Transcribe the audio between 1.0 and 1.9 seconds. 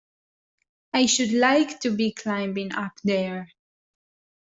should like